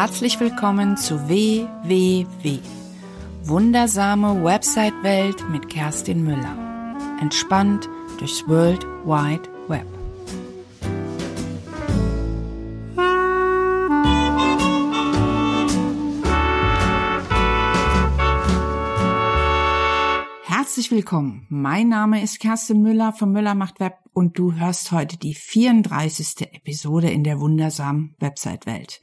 Herzlich 0.00 0.40
willkommen 0.40 0.96
zu 0.96 1.28
WWW. 1.28 2.58
Wundersame 3.42 4.42
Website-Welt 4.42 5.46
mit 5.50 5.68
Kerstin 5.68 6.24
Müller. 6.24 6.56
Entspannt 7.20 7.86
durchs 8.18 8.48
World 8.48 8.82
Wide 9.04 9.42
Web. 9.68 9.86
Herzlich 20.44 20.90
willkommen. 20.90 21.44
Mein 21.50 21.90
Name 21.90 22.22
ist 22.22 22.40
Kerstin 22.40 22.80
Müller 22.80 23.12
von 23.12 23.32
Müller 23.32 23.54
macht 23.54 23.80
Web 23.80 23.98
und 24.14 24.38
du 24.38 24.54
hörst 24.54 24.92
heute 24.92 25.18
die 25.18 25.34
34. 25.34 26.54
Episode 26.54 27.10
in 27.10 27.22
der 27.22 27.38
wundersamen 27.38 28.14
Website-Welt. 28.18 29.02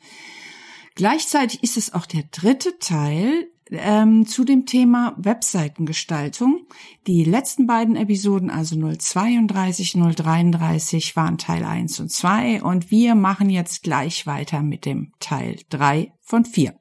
Gleichzeitig 0.98 1.62
ist 1.62 1.78
es 1.78 1.94
auch 1.94 2.08
der 2.08 2.24
dritte 2.32 2.80
Teil 2.80 3.52
ähm, 3.70 4.26
zu 4.26 4.44
dem 4.44 4.66
Thema 4.66 5.14
Webseitengestaltung. 5.18 6.66
Die 7.06 7.24
letzten 7.24 7.68
beiden 7.68 7.96
Episoden, 7.96 8.50
also 8.50 8.76
032, 8.76 9.94
033, 9.94 11.16
waren 11.16 11.38
Teil 11.38 11.66
1 11.66 12.00
und 12.00 12.12
2 12.12 12.64
und 12.64 12.90
wir 12.90 13.14
machen 13.14 13.52
jetzt 13.52 13.84
gleich 13.84 14.26
weiter 14.26 14.64
mit 14.64 14.86
dem 14.86 15.12
Teil 15.20 15.58
3 15.70 16.14
von 16.20 16.46
4. 16.46 16.74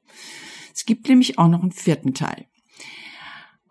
Es 0.73 0.85
gibt 0.85 1.07
nämlich 1.09 1.37
auch 1.37 1.47
noch 1.47 1.61
einen 1.61 1.71
vierten 1.71 2.15
Teil. 2.15 2.47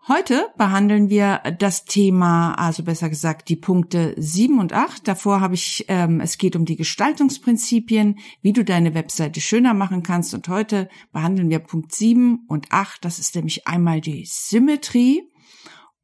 Heute 0.09 0.47
behandeln 0.57 1.09
wir 1.09 1.41
das 1.59 1.83
Thema, 1.83 2.53
also 2.53 2.81
besser 2.81 3.09
gesagt 3.09 3.49
die 3.49 3.57
Punkte 3.57 4.15
7 4.17 4.57
und 4.57 4.71
8. 4.71 5.05
Davor 5.05 5.41
habe 5.41 5.55
ich, 5.55 5.83
ähm, 5.89 6.21
es 6.21 6.37
geht 6.37 6.55
um 6.55 6.63
die 6.63 6.77
Gestaltungsprinzipien, 6.77 8.17
wie 8.41 8.53
du 8.53 8.63
deine 8.63 8.93
Webseite 8.93 9.41
schöner 9.41 9.73
machen 9.73 10.03
kannst. 10.03 10.33
Und 10.33 10.47
heute 10.47 10.87
behandeln 11.11 11.49
wir 11.49 11.59
Punkt 11.59 11.93
7 11.93 12.45
und 12.47 12.71
8. 12.71 13.03
Das 13.03 13.19
ist 13.19 13.35
nämlich 13.35 13.67
einmal 13.67 13.99
die 13.99 14.23
Symmetrie 14.25 15.23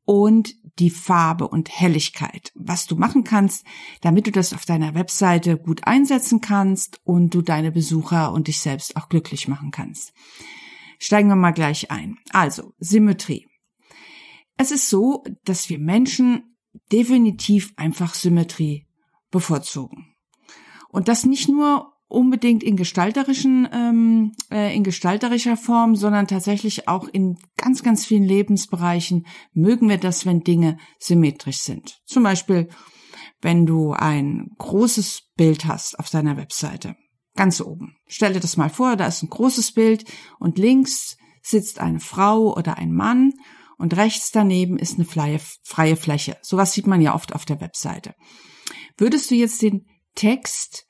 und 0.04 0.54
die 0.80 0.90
Farbe 0.90 1.48
und 1.48 1.70
Helligkeit, 1.70 2.52
was 2.56 2.88
du 2.88 2.98
machen 2.98 3.24
kannst, 3.24 3.66
damit 4.02 4.28
du 4.28 4.32
das 4.34 4.52
auf 4.52 4.66
deiner 4.66 4.96
Webseite 4.96 5.56
gut 5.56 5.88
einsetzen 5.88 6.42
kannst 6.42 7.00
und 7.06 7.34
du 7.34 7.42
deine 7.42 7.72
Besucher 7.72 8.34
und 8.34 8.50
dich 8.50 8.60
selbst 8.60 8.98
auch 8.98 9.08
glücklich 9.08 9.48
machen 9.48 9.72
kannst. 9.72 10.12
Steigen 11.00 11.30
wir 11.30 11.38
mal 11.38 11.52
gleich 11.52 11.90
ein. 11.90 12.18
Also, 12.32 12.74
Symmetrie. 12.80 13.48
Es 14.58 14.72
ist 14.72 14.90
so, 14.90 15.24
dass 15.46 15.70
wir 15.70 15.80
Menschen 15.80 16.56
definitiv 16.92 17.74
einfach 17.76 18.14
Symmetrie 18.14 18.88
bevorzugen. 19.32 20.16
Und 20.90 21.08
das 21.08 21.26
nicht 21.26 21.50
nur 21.50 21.94
unbedingt 22.08 22.62
in 22.62 22.78
gestalterischen, 22.78 23.68
ähm, 23.74 24.32
äh, 24.52 24.76
in 24.76 24.84
gestalterischer 24.84 25.58
Form, 25.58 25.96
sondern 25.96 26.28
tatsächlich 26.28 26.88
auch 26.88 27.08
in 27.08 27.38
ganz, 27.58 27.82
ganz 27.82 28.06
vielen 28.06 28.24
Lebensbereichen 28.24 29.26
mögen 29.54 29.90
wir 29.90 29.98
das, 29.98 30.26
wenn 30.26 30.42
Dinge 30.42 30.78
symmetrisch 31.00 31.58
sind. 31.58 32.00
Zum 32.06 32.22
Beispiel, 32.22 32.70
wenn 33.42 33.66
du 33.66 33.94
ein 33.94 34.52
großes 34.60 35.32
Bild 35.36 35.66
hast 35.66 35.98
auf 35.98 36.10
deiner 36.12 36.38
Webseite. 36.38 36.96
Ganz 37.36 37.60
oben. 37.62 37.96
Stell 38.06 38.34
dir 38.34 38.40
das 38.40 38.58
mal 38.58 38.70
vor, 38.70 38.96
da 38.96 39.08
ist 39.08 39.24
ein 39.24 39.30
großes 39.30 39.72
Bild 39.72 40.06
und 40.40 40.60
links 40.60 41.18
sitzt 41.42 41.80
eine 41.80 42.00
Frau 42.00 42.56
oder 42.56 42.78
ein 42.78 42.94
Mann 42.94 43.34
und 43.78 43.96
rechts 43.96 44.32
daneben 44.32 44.78
ist 44.78 44.96
eine 44.96 45.06
freie, 45.06 45.40
freie 45.64 45.96
Fläche. 45.96 46.38
Sowas 46.42 46.74
sieht 46.74 46.88
man 46.88 47.02
ja 47.02 47.16
oft 47.16 47.34
auf 47.34 47.46
der 47.46 47.62
Webseite. 47.62 48.16
Würdest 48.98 49.32
du 49.32 49.36
jetzt 49.36 49.62
den 49.62 49.86
Text 50.16 50.86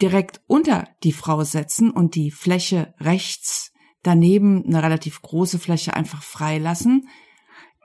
direkt 0.00 0.40
unter 0.46 0.88
die 1.02 1.12
Frau 1.12 1.44
setzen 1.44 1.90
und 1.90 2.14
die 2.14 2.30
Fläche 2.30 2.94
rechts 2.98 3.72
daneben 4.02 4.64
eine 4.64 4.82
relativ 4.82 5.20
große 5.20 5.58
Fläche 5.58 5.94
einfach 5.94 6.22
freilassen, 6.22 7.08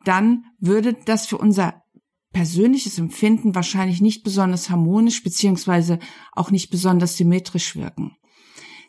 dann 0.05 0.45
würde 0.59 0.93
das 0.93 1.25
für 1.25 1.37
unser 1.37 1.81
persönliches 2.31 2.97
Empfinden 2.99 3.55
wahrscheinlich 3.55 4.01
nicht 4.01 4.23
besonders 4.23 4.69
harmonisch 4.69 5.23
beziehungsweise 5.23 5.99
auch 6.33 6.51
nicht 6.51 6.69
besonders 6.69 7.17
symmetrisch 7.17 7.75
wirken. 7.75 8.15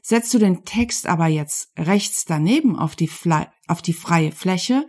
Setzt 0.03 0.33
du 0.35 0.39
den 0.39 0.65
Text 0.65 1.07
aber 1.07 1.27
jetzt 1.27 1.73
rechts 1.77 2.25
daneben 2.25 2.77
auf 2.77 2.95
die, 2.95 3.11
auf 3.67 3.83
die 3.83 3.93
freie 3.93 4.31
Fläche, 4.31 4.87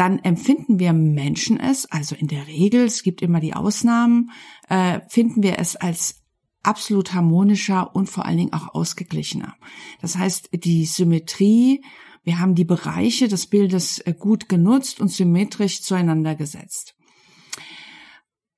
dann 0.00 0.18
empfinden 0.20 0.78
wir 0.78 0.94
Menschen 0.94 1.60
es, 1.60 1.84
also 1.84 2.14
in 2.14 2.26
der 2.26 2.46
Regel, 2.46 2.86
es 2.86 3.02
gibt 3.02 3.20
immer 3.20 3.38
die 3.38 3.52
Ausnahmen, 3.52 4.30
äh, 4.70 5.00
finden 5.10 5.42
wir 5.42 5.58
es 5.58 5.76
als 5.76 6.22
absolut 6.62 7.12
harmonischer 7.12 7.94
und 7.94 8.08
vor 8.08 8.24
allen 8.24 8.38
Dingen 8.38 8.52
auch 8.54 8.74
ausgeglichener. 8.74 9.56
Das 10.00 10.16
heißt, 10.16 10.48
die 10.54 10.86
Symmetrie, 10.86 11.84
wir 12.24 12.38
haben 12.38 12.54
die 12.54 12.64
Bereiche 12.64 13.28
des 13.28 13.46
Bildes 13.46 13.98
äh, 13.98 14.14
gut 14.18 14.48
genutzt 14.48 15.02
und 15.02 15.08
symmetrisch 15.08 15.82
zueinander 15.82 16.34
gesetzt. 16.34 16.94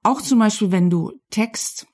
Auch 0.05 0.23
zum 0.23 0.39
Beispiel, 0.39 0.71
wenn 0.71 0.91
du 0.91 1.11
Text 1.31 1.89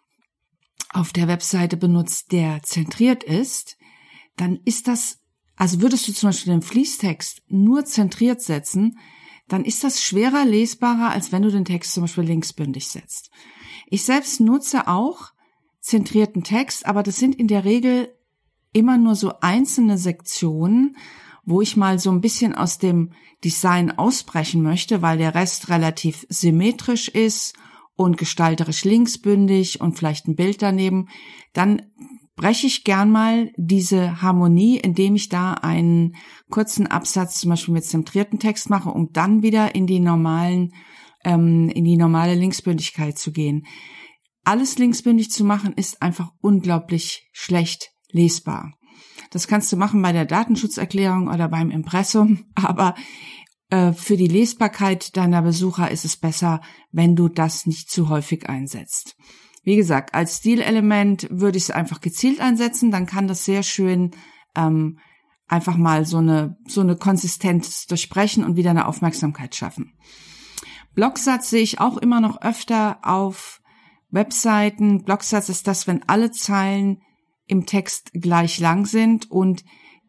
auf 0.90 1.14
der 1.14 1.26
Webseite 1.26 1.78
benutzt, 1.78 2.32
der 2.32 2.62
zentriert 2.64 3.24
ist, 3.24 3.78
dann 4.36 4.58
ist 4.66 4.88
das, 4.88 5.20
also 5.56 5.80
würdest 5.80 6.06
du 6.06 6.12
zum 6.12 6.28
Beispiel 6.28 6.52
den 6.52 6.60
Fließtext 6.60 7.44
nur 7.48 7.86
zentriert 7.86 8.42
setzen, 8.42 8.98
dann 9.48 9.64
ist 9.64 9.82
das 9.84 10.02
schwerer 10.02 10.44
lesbarer, 10.44 11.10
als 11.10 11.32
wenn 11.32 11.42
du 11.42 11.50
den 11.50 11.64
Text 11.64 11.92
zum 11.92 12.04
Beispiel 12.04 12.24
linksbündig 12.24 12.88
setzt. 12.88 13.30
Ich 13.88 14.04
selbst 14.04 14.40
nutze 14.40 14.86
auch 14.86 15.32
zentrierten 15.80 16.44
Text, 16.44 16.86
aber 16.86 17.02
das 17.02 17.16
sind 17.16 17.34
in 17.34 17.48
der 17.48 17.64
Regel 17.64 18.14
immer 18.72 18.98
nur 18.98 19.14
so 19.14 19.32
einzelne 19.40 19.96
Sektionen, 19.96 20.96
wo 21.44 21.62
ich 21.62 21.76
mal 21.76 21.98
so 21.98 22.10
ein 22.10 22.20
bisschen 22.20 22.54
aus 22.54 22.78
dem 22.78 23.12
Design 23.42 23.96
ausbrechen 23.96 24.62
möchte, 24.62 25.00
weil 25.00 25.16
der 25.16 25.34
Rest 25.34 25.70
relativ 25.70 26.26
symmetrisch 26.28 27.08
ist 27.08 27.56
und 27.96 28.18
gestalterisch 28.18 28.84
linksbündig 28.84 29.80
und 29.80 29.96
vielleicht 29.96 30.28
ein 30.28 30.36
Bild 30.36 30.60
daneben, 30.60 31.08
dann 31.52 31.82
breche 32.38 32.68
ich 32.68 32.84
gern 32.84 33.10
mal 33.10 33.50
diese 33.56 34.22
Harmonie, 34.22 34.78
indem 34.78 35.16
ich 35.16 35.28
da 35.28 35.54
einen 35.54 36.14
kurzen 36.48 36.86
Absatz 36.86 37.40
zum 37.40 37.50
Beispiel 37.50 37.74
mit 37.74 37.84
zentrierten 37.84 38.38
Text 38.38 38.70
mache, 38.70 38.90
um 38.90 39.12
dann 39.12 39.42
wieder 39.42 39.74
in 39.74 39.86
die 39.86 40.00
normalen, 40.00 40.72
ähm, 41.24 41.68
in 41.68 41.84
die 41.84 41.96
normale 41.96 42.34
Linksbündigkeit 42.34 43.18
zu 43.18 43.32
gehen. 43.32 43.66
Alles 44.44 44.78
linksbündig 44.78 45.30
zu 45.30 45.44
machen 45.44 45.74
ist 45.74 46.00
einfach 46.00 46.30
unglaublich 46.40 47.28
schlecht 47.32 47.90
lesbar. 48.10 48.72
Das 49.30 49.48
kannst 49.48 49.72
du 49.72 49.76
machen 49.76 50.00
bei 50.00 50.12
der 50.12 50.24
Datenschutzerklärung 50.24 51.28
oder 51.28 51.48
beim 51.48 51.70
Impressum, 51.70 52.44
aber 52.54 52.94
äh, 53.70 53.92
für 53.92 54.16
die 54.16 54.28
Lesbarkeit 54.28 55.16
deiner 55.16 55.42
Besucher 55.42 55.90
ist 55.90 56.04
es 56.04 56.16
besser, 56.16 56.60
wenn 56.92 57.16
du 57.16 57.28
das 57.28 57.66
nicht 57.66 57.90
zu 57.90 58.08
häufig 58.08 58.48
einsetzt. 58.48 59.16
Wie 59.62 59.76
gesagt, 59.76 60.14
als 60.14 60.38
Stilelement 60.38 61.28
würde 61.30 61.58
ich 61.58 61.64
es 61.64 61.70
einfach 61.70 62.00
gezielt 62.00 62.40
einsetzen, 62.40 62.90
dann 62.90 63.06
kann 63.06 63.28
das 63.28 63.44
sehr 63.44 63.62
schön 63.62 64.12
ähm, 64.56 64.98
einfach 65.46 65.76
mal 65.76 66.04
so 66.04 66.18
eine, 66.18 66.56
so 66.66 66.80
eine 66.80 66.96
Konsistenz 66.96 67.86
durchbrechen 67.86 68.44
und 68.44 68.56
wieder 68.56 68.70
eine 68.70 68.86
Aufmerksamkeit 68.86 69.54
schaffen. 69.54 69.94
Blocksatz 70.94 71.50
sehe 71.50 71.62
ich 71.62 71.80
auch 71.80 71.96
immer 71.96 72.20
noch 72.20 72.42
öfter 72.42 72.98
auf 73.02 73.60
Webseiten. 74.10 75.04
Blocksatz 75.04 75.48
ist 75.48 75.66
das, 75.66 75.86
wenn 75.86 76.02
alle 76.08 76.30
Zeilen 76.30 77.02
im 77.46 77.66
Text 77.66 78.10
gleich 78.12 78.58
lang 78.58 78.86
sind 78.86 79.30
und 79.30 79.64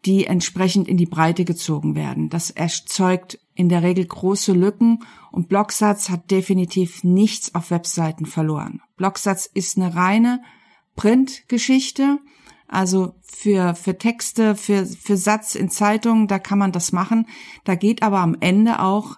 die 0.06 0.26
entsprechend 0.26 0.88
in 0.88 0.98
die 0.98 1.06
Breite 1.06 1.46
gezogen 1.46 1.96
werden. 1.96 2.30
Das 2.30 2.52
erzeugt 2.52 3.40
in 3.60 3.68
der 3.68 3.84
Regel 3.84 4.06
große 4.06 4.54
Lücken 4.54 5.04
und 5.32 5.50
Blocksatz 5.50 6.10
hat 6.10 6.32
definitiv 6.32 7.04
nichts 7.04 7.54
auf 7.56 7.72
Webseiten 7.72 8.26
verloren. 8.26 8.82
Blocksatz 8.96 9.48
ist 9.54 9.76
eine 9.76 9.96
reine 9.96 10.42
Printgeschichte. 10.96 12.20
Also 12.70 13.16
für, 13.22 13.76
für 13.76 13.98
Texte, 13.98 14.56
für, 14.56 14.86
für 14.86 15.18
Satz 15.18 15.56
in 15.56 15.70
Zeitungen, 15.70 16.30
da 16.30 16.40
kann 16.40 16.58
man 16.58 16.72
das 16.72 16.94
machen. 16.94 17.28
Da 17.66 17.76
geht 17.76 18.02
aber 18.02 18.20
am 18.20 18.38
Ende 18.40 18.80
auch 18.80 19.18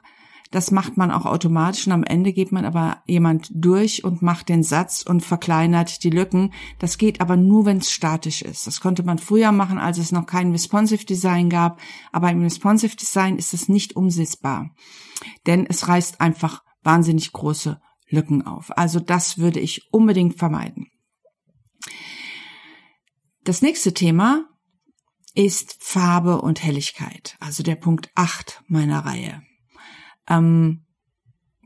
das 0.51 0.69
macht 0.69 0.97
man 0.97 1.11
auch 1.11 1.25
automatisch 1.25 1.87
und 1.87 1.93
am 1.93 2.03
Ende 2.03 2.33
geht 2.33 2.51
man 2.51 2.65
aber 2.65 3.01
jemand 3.07 3.49
durch 3.53 4.03
und 4.03 4.21
macht 4.21 4.49
den 4.49 4.63
Satz 4.63 5.01
und 5.01 5.21
verkleinert 5.21 6.03
die 6.03 6.09
Lücken. 6.09 6.53
Das 6.77 6.97
geht 6.97 7.21
aber 7.21 7.37
nur, 7.37 7.65
wenn 7.65 7.77
es 7.77 7.89
statisch 7.89 8.41
ist. 8.41 8.67
Das 8.67 8.81
konnte 8.81 9.03
man 9.03 9.17
früher 9.17 9.53
machen, 9.53 9.77
als 9.77 9.97
es 9.97 10.11
noch 10.11 10.25
kein 10.25 10.51
Responsive 10.51 11.05
Design 11.05 11.49
gab. 11.49 11.79
Aber 12.11 12.29
im 12.29 12.41
Responsive 12.41 12.97
Design 12.97 13.37
ist 13.37 13.53
es 13.53 13.69
nicht 13.69 13.95
umsetzbar. 13.95 14.75
Denn 15.47 15.65
es 15.65 15.87
reißt 15.87 16.19
einfach 16.19 16.63
wahnsinnig 16.83 17.31
große 17.31 17.79
Lücken 18.09 18.45
auf. 18.45 18.77
Also 18.77 18.99
das 18.99 19.37
würde 19.37 19.61
ich 19.61 19.87
unbedingt 19.91 20.37
vermeiden. 20.37 20.87
Das 23.45 23.61
nächste 23.61 23.93
Thema 23.93 24.45
ist 25.33 25.77
Farbe 25.79 26.41
und 26.41 26.61
Helligkeit, 26.61 27.37
also 27.39 27.63
der 27.63 27.75
Punkt 27.75 28.09
8 28.15 28.63
meiner 28.67 29.05
Reihe. 29.05 29.41
Ähm, 30.27 30.85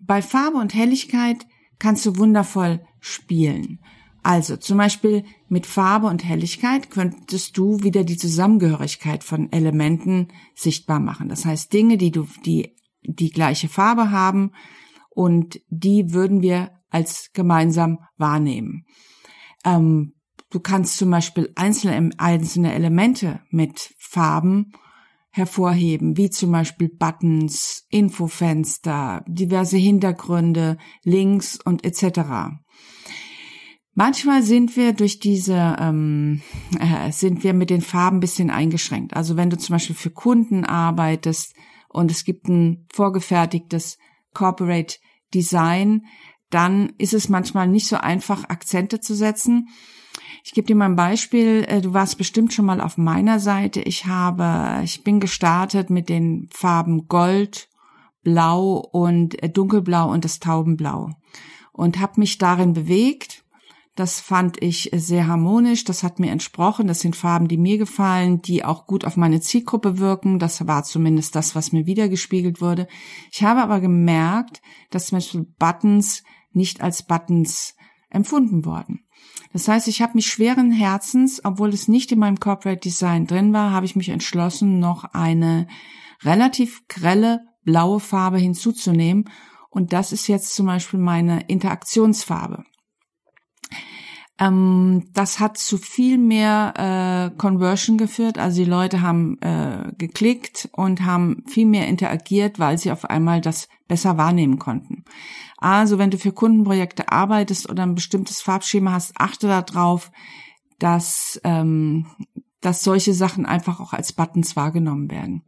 bei 0.02 0.22
Farbe 0.22 0.58
und 0.58 0.74
Helligkeit 0.74 1.46
kannst 1.80 2.06
du 2.06 2.18
wundervoll 2.18 2.86
spielen. 3.00 3.80
Also 4.24 4.58
zum 4.58 4.78
Beispiel 4.78 5.24
mit 5.50 5.68
Farbe 5.68 6.08
und 6.08 6.24
Helligkeit 6.24 6.90
könntest 6.90 7.58
du 7.58 7.84
wieder 7.84 8.04
die 8.04 8.18
Zusammengehörigkeit 8.18 9.24
von 9.24 9.52
Elementen 9.52 10.30
sichtbar 10.56 11.00
machen. 11.00 11.30
Das 11.30 11.46
heißt 11.46 11.72
Dinge, 11.72 11.98
die 11.98 12.12
du 12.12 12.28
die 12.44 12.76
die 13.08 13.30
gleiche 13.30 13.70
Farbe 13.70 14.12
haben 14.12 14.52
und 15.12 15.62
die 15.70 16.14
würden 16.14 16.42
wir 16.42 16.72
als 16.90 17.32
gemeinsam 17.34 18.00
wahrnehmen. 18.18 18.86
Ähm, 19.64 20.16
du 20.50 20.60
kannst 20.60 20.98
zum 20.98 21.12
Beispiel 21.12 21.52
einzelne, 21.56 22.12
einzelne 22.18 22.74
Elemente 22.74 23.42
mit 23.50 23.94
Farben 24.00 24.74
hervorheben, 25.36 26.16
wie 26.16 26.30
zum 26.30 26.54
Beispiel 26.54 26.88
Buttons, 26.88 27.86
Infofenster, 27.90 29.22
diverse 29.28 29.76
Hintergründe, 29.76 30.78
Links 31.04 31.60
und 31.62 31.84
etc. 31.84 32.22
Manchmal 33.94 34.44
sind 34.44 34.78
wir 34.78 34.94
durch 34.94 35.20
diese, 35.20 35.76
ähm, 35.78 36.42
äh, 36.80 37.12
sind 37.12 37.44
wir 37.44 37.54
mit 37.54 37.70
den 37.70 37.82
Farben 37.82 38.22
bisschen 38.22 38.50
eingeschränkt. 38.50 39.14
Also 39.14 39.36
wenn 39.36 39.50
du 39.50 39.58
zum 39.58 39.74
Beispiel 39.74 39.96
für 39.96 40.10
Kunden 40.10 40.64
arbeitest 40.64 41.54
und 41.90 42.12
es 42.12 42.24
gibt 42.24 42.48
ein 42.48 42.88
vorgefertigtes 42.94 43.98
Corporate 44.34 44.96
Design, 45.34 46.06
dann 46.50 46.94
ist 46.98 47.14
es 47.14 47.28
manchmal 47.28 47.68
nicht 47.68 47.88
so 47.88 47.98
einfach, 47.98 48.48
Akzente 48.48 49.02
zu 49.02 49.14
setzen. 49.16 49.68
Ich 50.48 50.54
gebe 50.54 50.68
dir 50.68 50.76
mal 50.76 50.86
ein 50.86 50.96
Beispiel. 50.96 51.66
Äh, 51.68 51.82
du 51.82 51.96
warst 51.96 52.20
bestimmt 52.20 52.54
schon 52.54 52.66
mal 52.66 52.80
auf 52.80 52.98
meiner 52.98 53.40
Seite. 53.40 53.82
Ich 53.82 54.06
habe, 54.06 54.84
ich 54.84 55.04
bin 55.04 55.20
gestartet 55.20 55.90
mit 55.90 56.08
den 56.08 56.50
Farben 56.52 57.08
Gold, 57.08 57.68
Blau 58.22 58.76
und 58.92 59.42
äh, 59.42 59.50
Dunkelblau 59.50 60.12
und 60.12 60.24
das 60.24 60.40
Taubenblau 60.40 61.10
und 61.74 62.00
habe 62.00 62.20
mich 62.20 62.38
darin 62.38 62.74
bewegt. 62.74 63.44
Das 63.96 64.20
fand 64.20 64.62
ich 64.62 64.92
sehr 64.94 65.26
harmonisch, 65.26 65.84
das 65.86 66.04
hat 66.04 66.20
mir 66.20 66.30
entsprochen, 66.30 66.86
das 66.86 67.00
sind 67.00 67.16
Farben, 67.16 67.48
die 67.48 67.58
mir 67.58 67.78
gefallen, 67.78 68.42
die 68.42 68.66
auch 68.66 68.88
gut 68.88 69.06
auf 69.06 69.16
meine 69.16 69.40
Zielgruppe 69.40 70.00
wirken, 70.00 70.38
das 70.38 70.68
war 70.68 70.84
zumindest 70.84 71.34
das, 71.34 71.56
was 71.56 71.72
mir 71.72 71.86
wiedergespiegelt 71.86 72.60
wurde. 72.60 72.88
Ich 73.32 73.42
habe 73.42 73.62
aber 73.62 73.80
gemerkt, 73.80 74.62
dass 74.92 75.08
zum 75.08 75.18
Beispiel 75.18 75.48
Buttons 75.58 76.24
nicht 76.52 76.82
als 76.82 77.04
Buttons 77.04 77.76
empfunden 78.10 78.66
wurden. 78.66 79.05
Das 79.54 79.68
heißt, 79.68 79.88
ich 79.88 80.02
habe 80.02 80.14
mich 80.16 80.28
schweren 80.28 80.72
Herzens, 80.72 81.44
obwohl 81.44 81.70
es 81.70 81.88
nicht 81.88 82.12
in 82.12 82.20
meinem 82.20 82.40
Corporate 82.40 82.80
Design 82.80 83.26
drin 83.26 83.54
war, 83.54 83.72
habe 83.72 83.86
ich 83.86 83.96
mich 83.96 84.10
entschlossen, 84.10 84.80
noch 84.80 85.06
eine 85.06 85.68
relativ 86.24 86.88
grelle 86.88 87.42
blaue 87.64 88.00
Farbe 88.00 88.38
hinzuzunehmen. 88.38 89.30
Und 89.70 89.94
das 89.94 90.12
ist 90.12 90.28
jetzt 90.28 90.54
zum 90.56 90.66
Beispiel 90.68 91.00
meine 91.00 91.42
Interaktionsfarbe. 91.48 92.64
Ähm, 94.38 95.08
das 95.14 95.40
hat 95.40 95.58
zu 95.58 95.78
viel 95.78 96.18
mehr 96.18 97.32
äh, 97.32 97.38
Conversion 97.38 97.98
geführt. 97.98 98.38
Also 98.38 98.64
die 98.64 98.70
Leute 98.70 99.02
haben 99.02 99.40
äh, 99.42 99.94
geklickt 99.98 100.70
und 100.74 101.06
haben 101.06 101.44
viel 101.48 101.66
mehr 101.66 101.88
interagiert, 101.88 102.60
weil 102.60 102.78
sie 102.78 102.92
auf 102.92 103.06
einmal 103.06 103.40
das 103.40 103.70
besser 103.88 104.18
wahrnehmen 104.18 104.60
konnten. 104.60 105.06
Also 105.58 105.98
wenn 105.98 106.12
du 106.12 106.18
für 106.18 106.34
Kundenprojekte 106.34 107.12
arbeitest 107.12 107.70
oder 107.70 107.84
ein 107.84 107.96
bestimmtes 107.96 108.42
Farbschema 108.42 108.92
hast, 108.92 109.14
achte 109.18 109.48
darauf, 109.48 110.12
dass, 110.80 111.40
ähm, 111.46 112.08
dass 112.60 112.84
solche 112.84 113.14
Sachen 113.14 113.46
einfach 113.46 113.80
auch 113.80 113.94
als 113.94 114.12
Buttons 114.12 114.58
wahrgenommen 114.58 115.10
werden. 115.10 115.44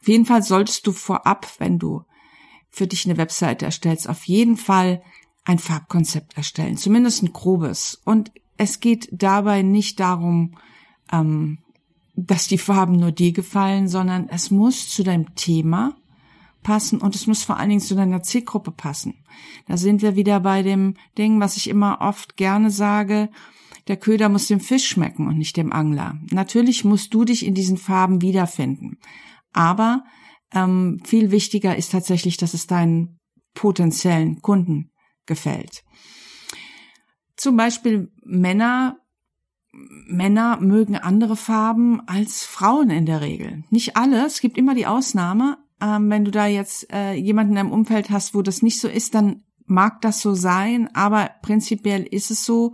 Auf 0.00 0.08
jeden 0.08 0.26
Fall 0.26 0.44
solltest 0.44 0.86
du 0.86 0.92
vorab, 0.92 1.48
wenn 1.58 1.80
du 1.80 2.04
für 2.70 2.86
dich 2.86 3.06
eine 3.06 3.16
Webseite 3.16 3.64
erstellst, 3.64 4.08
auf 4.08 4.24
jeden 4.24 4.56
Fall 4.56 5.02
ein 5.46 5.58
Farbkonzept 5.58 6.36
erstellen, 6.36 6.76
zumindest 6.76 7.22
ein 7.22 7.32
grobes. 7.32 8.00
Und 8.04 8.32
es 8.56 8.80
geht 8.80 9.08
dabei 9.12 9.62
nicht 9.62 10.00
darum, 10.00 10.56
ähm, 11.12 11.58
dass 12.16 12.48
die 12.48 12.58
Farben 12.58 12.96
nur 12.96 13.12
dir 13.12 13.32
gefallen, 13.32 13.88
sondern 13.88 14.28
es 14.28 14.50
muss 14.50 14.88
zu 14.88 15.04
deinem 15.04 15.34
Thema 15.36 15.96
passen 16.62 17.00
und 17.00 17.14
es 17.14 17.28
muss 17.28 17.44
vor 17.44 17.58
allen 17.58 17.68
Dingen 17.68 17.80
zu 17.80 17.94
deiner 17.94 18.22
Zielgruppe 18.22 18.72
passen. 18.72 19.14
Da 19.68 19.76
sind 19.76 20.02
wir 20.02 20.16
wieder 20.16 20.40
bei 20.40 20.62
dem 20.62 20.94
Ding, 21.16 21.38
was 21.38 21.56
ich 21.56 21.68
immer 21.68 22.00
oft 22.00 22.36
gerne 22.36 22.70
sage, 22.70 23.30
der 23.86 23.98
Köder 23.98 24.28
muss 24.28 24.48
dem 24.48 24.58
Fisch 24.58 24.88
schmecken 24.88 25.28
und 25.28 25.38
nicht 25.38 25.56
dem 25.56 25.72
Angler. 25.72 26.18
Natürlich 26.32 26.84
musst 26.84 27.14
du 27.14 27.24
dich 27.24 27.46
in 27.46 27.54
diesen 27.54 27.76
Farben 27.76 28.20
wiederfinden. 28.20 28.98
Aber 29.52 30.02
ähm, 30.52 31.00
viel 31.04 31.30
wichtiger 31.30 31.76
ist 31.76 31.92
tatsächlich, 31.92 32.36
dass 32.36 32.52
es 32.52 32.66
deinen 32.66 33.20
potenziellen 33.54 34.42
Kunden 34.42 34.90
gefällt. 35.26 35.84
Zum 37.36 37.56
Beispiel 37.56 38.10
Männer 38.24 38.98
Männer 40.06 40.58
mögen 40.60 40.96
andere 40.96 41.36
Farben 41.36 42.00
als 42.06 42.44
Frauen 42.44 42.88
in 42.90 43.04
der 43.04 43.20
Regel. 43.20 43.64
Nicht 43.70 43.96
alle, 43.96 44.24
es 44.24 44.40
gibt 44.40 44.56
immer 44.56 44.74
die 44.74 44.86
Ausnahme. 44.86 45.58
Ähm, 45.82 46.08
wenn 46.08 46.24
du 46.24 46.30
da 46.30 46.46
jetzt 46.46 46.90
äh, 46.92 47.12
jemanden 47.12 47.52
in 47.52 47.56
deinem 47.56 47.72
Umfeld 47.72 48.08
hast, 48.08 48.34
wo 48.34 48.40
das 48.40 48.62
nicht 48.62 48.80
so 48.80 48.88
ist, 48.88 49.14
dann 49.14 49.42
mag 49.66 50.00
das 50.00 50.20
so 50.20 50.34
sein, 50.34 50.88
aber 50.94 51.30
prinzipiell 51.42 52.04
ist 52.04 52.30
es 52.30 52.44
so, 52.44 52.72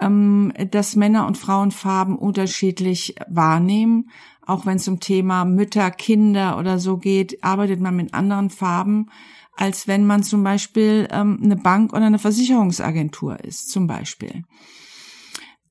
ähm, 0.00 0.52
dass 0.70 0.96
Männer 0.96 1.26
und 1.26 1.38
Frauen 1.38 1.70
Farben 1.70 2.16
unterschiedlich 2.16 3.14
wahrnehmen. 3.28 4.10
Auch 4.44 4.66
wenn 4.66 4.76
es 4.76 4.88
um 4.88 5.00
Thema 5.00 5.44
Mütter, 5.44 5.90
Kinder 5.90 6.58
oder 6.58 6.78
so 6.78 6.98
geht, 6.98 7.42
arbeitet 7.44 7.80
man 7.80 7.96
mit 7.96 8.14
anderen 8.14 8.50
Farben 8.50 9.10
als 9.56 9.88
wenn 9.88 10.06
man 10.06 10.22
zum 10.22 10.42
Beispiel 10.42 11.08
ähm, 11.10 11.40
eine 11.42 11.56
Bank 11.56 11.92
oder 11.92 12.06
eine 12.06 12.18
Versicherungsagentur 12.18 13.42
ist, 13.42 13.70
zum 13.70 13.86
Beispiel. 13.86 14.42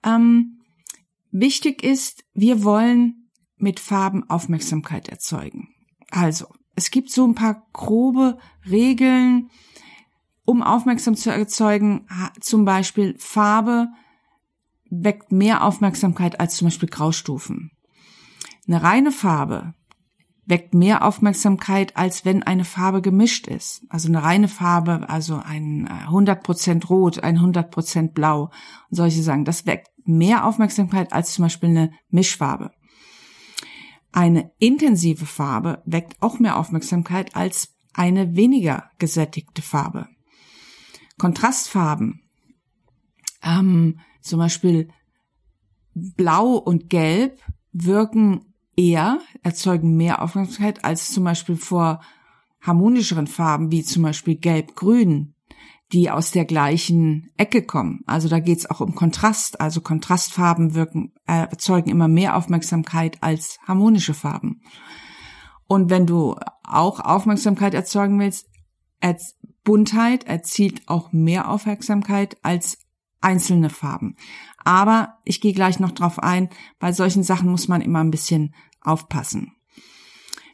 Ähm, 0.04 0.62
wichtig 1.32 1.84
ist, 1.84 2.24
wir 2.34 2.64
wollen 2.64 3.30
mit 3.58 3.80
Farben 3.80 4.30
Aufmerksamkeit 4.30 5.08
erzeugen. 5.08 5.70
Also, 6.12 6.48
es 6.76 6.92
gibt 6.92 7.12
so 7.12 7.26
ein 7.26 7.36
paar 7.36 7.66
grobe 7.72 8.38
Regeln, 8.70 9.50
um 10.44 10.62
aufmerksam 10.62 11.16
zu 11.16 11.32
erzeugen. 11.32 12.08
Zum 12.42 12.66
Beispiel 12.66 13.16
Farbe 13.18 13.88
weckt 14.90 15.32
mehr 15.32 15.64
Aufmerksamkeit 15.64 16.40
als 16.40 16.58
zum 16.58 16.68
Beispiel 16.68 16.90
Graustufen. 16.90 17.72
Eine 18.68 18.84
reine 18.84 19.12
Farbe 19.12 19.74
weckt 20.46 20.74
mehr 20.74 21.04
Aufmerksamkeit, 21.04 21.98
als 21.98 22.26
wenn 22.26 22.44
eine 22.44 22.66
Farbe 22.66 23.02
gemischt 23.02 23.48
ist. 23.48 23.84
Also 23.90 24.08
eine 24.08 24.24
reine 24.24 24.48
Farbe, 24.48 25.10
also 25.10 25.42
ein 25.44 25.88
100% 25.88 26.84
äh, 26.84 26.86
Rot, 26.86 27.24
ein 27.24 27.40
100% 27.40 28.12
Blau 28.14 28.52
und 28.90 28.96
solche 28.96 29.24
Sachen. 29.24 29.46
Das 29.46 29.66
weckt 29.66 29.90
mehr 30.06 30.46
Aufmerksamkeit 30.46 31.14
als 31.14 31.34
zum 31.34 31.44
Beispiel 31.44 31.70
eine 31.70 31.92
Mischfarbe. 32.10 32.72
Eine 34.12 34.52
intensive 34.60 35.26
Farbe 35.26 35.82
weckt 35.86 36.22
auch 36.22 36.40
mehr 36.40 36.58
Aufmerksamkeit 36.58 37.36
als 37.36 37.76
eine 37.94 38.36
weniger 38.36 38.92
gesättigte 38.98 39.62
Farbe. 39.62 40.08
Kontrastfarben, 41.18 42.22
ähm, 43.42 44.00
zum 44.22 44.40
Beispiel 44.40 44.90
Blau 45.94 46.56
und 46.56 46.90
Gelb 46.90 47.42
wirken 47.72 48.55
eher, 48.76 49.20
erzeugen 49.44 49.96
mehr 49.96 50.22
Aufmerksamkeit 50.22 50.84
als 50.84 51.12
zum 51.12 51.24
Beispiel 51.24 51.56
vor 51.56 52.02
harmonischeren 52.62 53.28
Farben 53.28 53.72
wie 53.72 53.84
zum 53.84 54.04
Beispiel 54.04 54.36
Gelb-Grün, 54.36 55.36
die 55.94 56.10
aus 56.10 56.32
der 56.32 56.46
gleichen 56.46 57.30
Ecke 57.38 57.64
kommen. 57.64 58.02
Also 58.08 58.28
da 58.28 58.40
geht's 58.40 58.70
auch 58.70 58.82
um 58.82 58.96
Kontrast. 58.96 59.62
Also 59.62 59.82
Kontrastfarben 59.82 60.74
wirken, 60.74 61.14
äh, 61.28 61.48
erzeugen 61.50 61.90
immer 61.90 62.08
mehr 62.08 62.36
Aufmerksamkeit 62.36 63.22
als 63.22 63.60
harmonische 63.68 64.14
Farben. 64.14 64.62
Und 65.68 65.90
wenn 65.90 66.06
du 66.06 66.36
auch 66.64 67.00
Aufmerksamkeit 67.00 67.74
erzeugen 67.74 68.20
willst, 68.20 68.48
Buntheit 69.64 70.26
erzielt 70.26 70.84
auch 70.88 71.12
mehr 71.12 71.50
Aufmerksamkeit 71.50 72.38
als 72.44 72.85
einzelne 73.26 73.70
Farben. 73.70 74.16
Aber 74.64 75.18
ich 75.26 75.42
gehe 75.42 75.54
gleich 75.54 75.80
noch 75.80 75.92
drauf 75.92 76.20
ein, 76.20 76.50
bei 76.80 76.94
solchen 76.94 77.24
Sachen 77.24 77.50
muss 77.50 77.68
man 77.68 77.82
immer 77.82 78.00
ein 78.00 78.12
bisschen 78.12 78.54
aufpassen. 78.82 79.52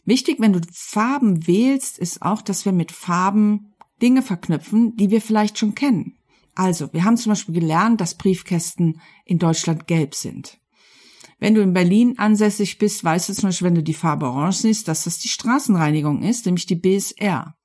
Wichtig, 0.06 0.40
wenn 0.40 0.54
du 0.54 0.62
Farben 0.74 1.46
wählst, 1.46 2.00
ist 2.00 2.22
auch, 2.22 2.42
dass 2.42 2.66
wir 2.66 2.72
mit 2.72 2.92
Farben 2.92 3.74
Dinge 4.01 4.24
verknüpfen, 4.24 4.96
die 4.96 5.12
wir 5.12 5.22
vielleicht 5.22 5.60
schon 5.60 5.75
kennen. 5.75 6.18
Also, 6.56 6.92
wir 6.92 7.04
haben 7.04 7.18
zum 7.18 7.32
Beispiel 7.32 7.56
gelernt, 7.56 8.01
dass 8.01 8.18
Briefkästen 8.18 9.00
in 9.25 9.38
Deutschland 9.38 9.88
gelb 9.88 10.16
sind. 10.16 10.60
Wenn 11.40 11.54
du 11.56 11.62
in 11.62 11.74
Berlin 11.74 12.18
ansässig 12.18 12.78
bist, 12.78 13.04
weißt 13.04 13.30
du 13.30 13.34
zum 13.34 13.50
Beispiel, 13.50 13.68
wenn 13.68 13.75
du 13.75 13.84
die 13.84 13.94
Farbe 13.94 14.28
Orange 14.28 14.58
siehst, 14.58 14.88
dass 14.88 15.06
das 15.06 15.20
die 15.20 15.28
Straßenreinigung 15.28 16.24
ist, 16.24 16.46
nämlich 16.46 16.66
die 16.66 16.75
BSR. 16.75 17.56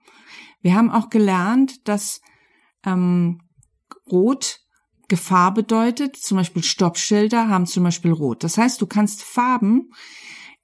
Wir 0.63 0.75
haben 0.75 0.91
auch 0.91 1.11
gelernt, 1.11 1.87
dass 1.89 2.21
ähm, 2.85 3.41
Rot 4.11 4.61
Gefahr 5.09 5.55
bedeutet. 5.55 6.17
Zum 6.17 6.37
Beispiel 6.39 6.63
Stoppschilder 6.63 7.49
haben 7.49 7.67
zum 7.67 7.85
Beispiel 7.85 8.13
Rot. 8.13 8.45
Das 8.45 8.59
heißt, 8.59 8.81
du 8.81 8.87
kannst 8.87 9.23
Farben, 9.23 9.91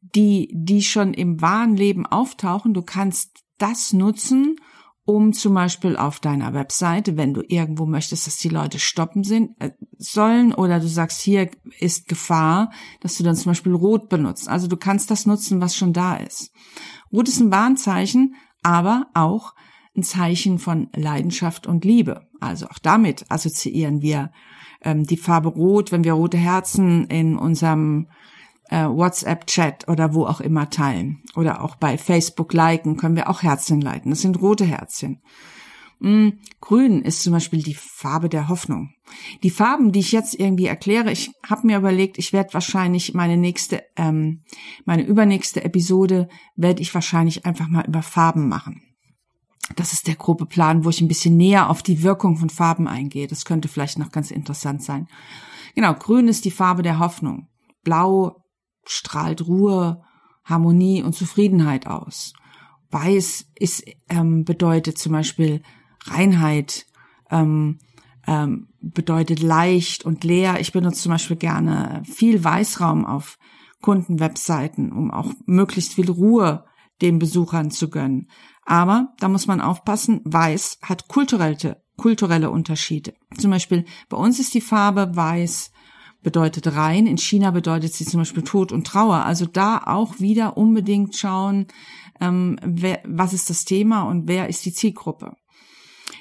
die, 0.01 0.51
die 0.53 0.83
schon 0.83 1.15
im 1.15 1.41
wahren 1.41 1.77
Leben 1.77 2.07
auftauchen, 2.07 2.75
du 2.75 2.83
kannst 2.83 3.45
das 3.59 3.93
nutzen, 3.93 4.57
um 5.05 5.33
zum 5.33 5.55
Beispiel 5.55 5.97
auf 5.97 6.21
deiner 6.21 6.55
Webseite, 6.55 7.17
wenn 7.17 7.35
du 7.35 7.43
irgendwo 7.47 7.87
möchtest, 7.87 8.27
dass 8.27 8.37
die 8.39 8.49
Leute 8.49 8.79
stoppen 8.79 9.25
sind, 9.25 9.61
äh, 9.61 9.71
sollen 9.99 10.55
oder 10.55 10.79
du 10.79 10.87
sagst, 10.87 11.21
hier 11.21 11.51
ist 11.81 12.07
Gefahr, 12.07 12.71
dass 13.01 13.17
du 13.17 13.25
dann 13.25 13.37
zum 13.37 13.51
Beispiel 13.51 13.75
Rot 13.75 14.09
benutzt. 14.09 14.49
Also 14.49 14.69
du 14.69 14.77
kannst 14.77 15.11
das 15.11 15.27
nutzen, 15.27 15.61
was 15.61 15.77
schon 15.77 15.93
da 15.93 16.17
ist. 16.17 16.53
Rot 17.13 17.29
ist 17.29 17.41
ein 17.41 17.51
Warnzeichen, 17.51 18.37
aber 18.63 19.07
auch 19.15 19.55
ein 19.97 20.03
Zeichen 20.03 20.59
von 20.59 20.89
Leidenschaft 20.95 21.67
und 21.67 21.85
Liebe. 21.85 22.29
Also 22.41 22.67
auch 22.67 22.79
damit 22.79 23.27
assoziieren 23.29 24.03
wir 24.03 24.33
ähm, 24.83 25.07
die 25.07 25.17
Farbe 25.17 25.49
Rot, 25.49 25.93
wenn 25.93 26.05
wir 26.05 26.15
rote 26.15 26.39
Herzen 26.39 27.07
in 27.07 27.37
unserem 27.37 28.09
äh, 28.71 28.87
WhatsApp-Chat 28.87 29.89
oder 29.89 30.15
wo 30.15 30.25
auch 30.25 30.41
immer 30.41 30.71
teilen. 30.71 31.23
Oder 31.37 31.63
auch 31.63 31.77
bei 31.77 31.99
Facebook 31.99 32.53
liken, 32.53 32.97
können 32.97 33.17
wir 33.17 33.29
auch 33.29 33.43
Herzchen 33.43 33.81
leiten. 33.81 34.11
Das 34.11 34.23
sind 34.23 34.41
rote 34.41 34.65
Herzchen. 34.65 35.21
Mm, 36.01 36.31
Grün 36.61 37.03
ist 37.03 37.23
zum 37.23 37.33
Beispiel 37.33 37.63
die 37.63 37.75
Farbe 37.75 38.29
der 38.29 38.49
Hoffnung. 38.49 38.95
Die 39.43 39.51
Farben, 39.51 39.93
die 39.93 40.01
ich 40.01 40.11
jetzt 40.11 40.35
irgendwie 40.35 40.67
erkläre, 40.67 41.13
ich 41.13 41.31
habe 41.47 41.67
mir 41.67 41.77
überlegt, 41.77 42.19
ich 42.19 42.33
werde 42.33 42.55
wahrscheinlich 42.55 43.15
meine 43.15 43.37
nächste, 43.37 43.85
ähm, 43.97 44.43
meine 44.85 45.05
übernächste 45.05 45.63
Episode 45.65 46.29
werde 46.57 46.83
ich 46.83 46.95
wahrscheinlich 46.95 47.47
einfach 47.47 47.69
mal 47.69 47.85
über 47.87 48.03
Farben 48.03 48.49
machen. 48.49 48.83
Das 49.77 49.93
ist 49.93 50.07
der 50.07 50.17
grobe 50.17 50.47
Plan, 50.47 50.85
wo 50.85 50.91
ich 50.91 51.01
ein 51.01 51.09
bisschen 51.09 51.37
näher 51.37 51.71
auf 51.71 51.83
die 51.83 52.03
Wirkung 52.03 52.37
von 52.37 52.51
Farben 52.51 52.89
eingehe. 52.89 53.27
Das 53.27 53.45
könnte 53.45 53.69
vielleicht 53.69 53.99
noch 53.99 54.11
ganz 54.11 54.31
interessant 54.31 54.83
sein. 54.83 55.09
Genau, 55.75 55.95
grün 55.95 56.29
ist 56.29 56.45
die 56.45 56.51
Farbe 56.51 56.83
der 56.83 56.99
Hoffnung. 56.99 57.49
Blau 57.83 58.45
strahlt 58.85 59.47
Ruhe, 59.47 60.03
Harmonie 60.45 61.03
und 61.03 61.15
Zufriedenheit 61.15 61.87
aus. 61.87 62.35
Weiß 62.91 63.47
ist, 63.55 63.85
ähm, 64.09 64.45
bedeutet 64.45 64.99
zum 64.99 65.13
Beispiel 65.13 65.63
Reinheit, 66.05 66.87
ähm, 67.31 67.79
ähm, 68.27 68.69
bedeutet 68.81 69.41
leicht 69.41 70.05
und 70.05 70.25
leer. 70.25 70.61
Ich 70.61 70.73
benutze 70.73 71.03
zum 71.03 71.13
Beispiel 71.13 71.37
gerne 71.37 72.03
viel 72.05 72.45
Weißraum 72.45 73.07
auf 73.07 73.39
Kundenwebseiten, 73.81 74.93
um 74.93 75.11
auch 75.11 75.33
möglichst 75.47 75.95
viel 75.95 76.11
Ruhe 76.11 76.65
den 77.01 77.19
Besuchern 77.19 77.71
zu 77.71 77.89
gönnen. 77.89 78.29
Aber 78.65 79.15
da 79.19 79.29
muss 79.29 79.47
man 79.47 79.61
aufpassen, 79.61 80.21
weiß 80.25 80.79
hat 80.83 81.09
kulturelle, 81.09 81.83
kulturelle 81.97 82.51
Unterschiede. 82.51 83.15
Zum 83.37 83.51
Beispiel 83.51 83.85
bei 84.09 84.17
uns 84.17 84.39
ist 84.39 84.55
die 84.55 84.61
Farbe 84.61 85.15
weiß 85.15 85.73
bedeutet 86.23 86.77
rein. 86.77 87.07
In 87.07 87.19
China 87.19 87.51
bedeutet 87.51 87.93
sie 87.93 88.05
zum 88.05 88.21
Beispiel 88.21 88.45
Tod 88.45 88.73
und 88.73 88.87
Trauer. 88.87 89.25
Also 89.25 89.47
da 89.47 89.83
auch 89.85 90.21
wieder 90.21 90.57
unbedingt 90.57 91.17
schauen, 91.17 91.67
ähm, 92.21 92.59
wer, 92.63 93.01
was 93.05 93.33
ist 93.33 93.51
das 93.51 93.65
Thema 93.65 94.03
und 94.03 94.29
wer 94.29 94.49
ist 94.49 94.65
die 94.65 94.73
Zielgruppe. 94.73 95.37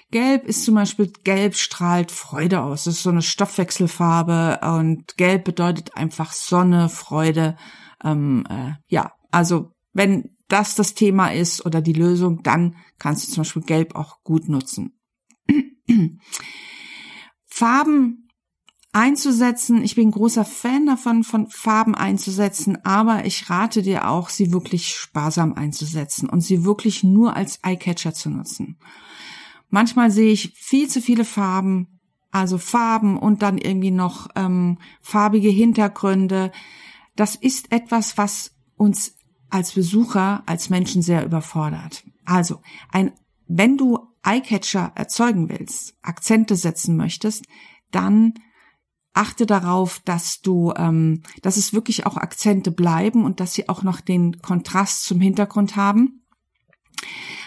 Gelb 0.09 0.45
ist 0.45 0.65
zum 0.65 0.75
Beispiel, 0.75 1.11
gelb 1.23 1.55
strahlt 1.55 2.11
Freude 2.11 2.61
aus. 2.61 2.83
Das 2.83 2.95
ist 2.95 3.03
so 3.03 3.11
eine 3.11 3.21
Stoffwechselfarbe 3.21 4.59
und 4.75 5.15
gelb 5.17 5.45
bedeutet 5.45 5.95
einfach 5.95 6.33
Sonne, 6.33 6.89
Freude. 6.89 7.55
Ähm, 8.03 8.45
äh, 8.49 8.73
ja, 8.87 9.13
also 9.31 9.71
wenn 9.93 10.35
das 10.51 10.75
das 10.75 10.93
Thema 10.93 11.29
ist 11.33 11.65
oder 11.65 11.81
die 11.81 11.93
Lösung, 11.93 12.43
dann 12.43 12.75
kannst 12.99 13.27
du 13.27 13.31
zum 13.31 13.41
Beispiel 13.41 13.63
gelb 13.63 13.95
auch 13.95 14.23
gut 14.23 14.49
nutzen. 14.49 14.99
Farben 17.45 18.29
einzusetzen. 18.93 19.83
Ich 19.83 19.95
bin 19.95 20.11
großer 20.11 20.45
Fan 20.45 20.85
davon, 20.85 21.23
von 21.23 21.47
Farben 21.47 21.95
einzusetzen, 21.95 22.77
aber 22.83 23.25
ich 23.25 23.49
rate 23.49 23.81
dir 23.81 24.09
auch, 24.09 24.29
sie 24.29 24.51
wirklich 24.51 24.89
sparsam 24.89 25.53
einzusetzen 25.53 26.27
und 26.29 26.41
sie 26.41 26.65
wirklich 26.65 27.03
nur 27.03 27.35
als 27.35 27.59
Eyecatcher 27.63 28.13
zu 28.13 28.29
nutzen. 28.29 28.77
Manchmal 29.69 30.11
sehe 30.11 30.33
ich 30.33 30.53
viel 30.55 30.89
zu 30.89 31.01
viele 31.01 31.23
Farben, 31.23 31.99
also 32.31 32.57
Farben 32.57 33.17
und 33.17 33.41
dann 33.41 33.57
irgendwie 33.57 33.91
noch 33.91 34.27
ähm, 34.35 34.77
farbige 35.01 35.49
Hintergründe. 35.49 36.51
Das 37.15 37.35
ist 37.35 37.71
etwas, 37.71 38.17
was 38.17 38.51
uns 38.75 39.15
als 39.51 39.73
Besucher, 39.73 40.43
als 40.45 40.69
Menschen 40.69 41.01
sehr 41.01 41.25
überfordert. 41.25 42.03
Also, 42.25 42.61
ein, 42.91 43.11
wenn 43.47 43.77
du 43.77 43.99
Eyecatcher 44.23 44.91
erzeugen 44.95 45.49
willst, 45.49 45.95
Akzente 46.01 46.55
setzen 46.55 46.95
möchtest, 46.95 47.45
dann 47.91 48.33
achte 49.13 49.45
darauf, 49.45 49.99
dass 50.05 50.41
du, 50.41 50.73
ähm, 50.77 51.23
dass 51.41 51.57
es 51.57 51.73
wirklich 51.73 52.05
auch 52.05 52.17
Akzente 52.17 52.71
bleiben 52.71 53.25
und 53.25 53.39
dass 53.39 53.53
sie 53.53 53.67
auch 53.67 53.83
noch 53.83 53.99
den 53.99 54.41
Kontrast 54.41 55.03
zum 55.03 55.19
Hintergrund 55.19 55.75
haben. 55.75 56.23